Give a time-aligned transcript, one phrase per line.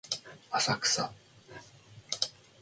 [0.49, 1.13] 浅草